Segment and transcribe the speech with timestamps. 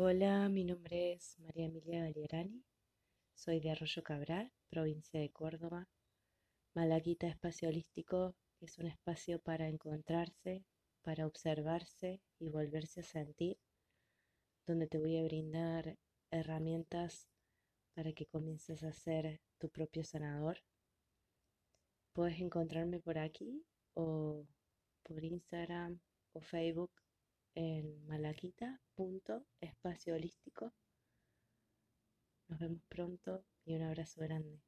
[0.00, 2.62] Hola, mi nombre es María Emilia Galiarani,
[3.34, 5.88] soy de Arroyo Cabral, provincia de Córdoba.
[6.72, 10.64] Malaguita Espacio Holístico es un espacio para encontrarse,
[11.02, 13.58] para observarse y volverse a sentir,
[14.68, 15.98] donde te voy a brindar
[16.30, 17.26] herramientas
[17.92, 20.58] para que comiences a ser tu propio sanador.
[22.12, 24.46] Puedes encontrarme por aquí o
[25.02, 25.98] por Instagram
[26.34, 26.92] o Facebook
[27.58, 30.72] en malaquita.espacio holístico.
[32.46, 34.62] Nos vemos pronto y un abrazo grande.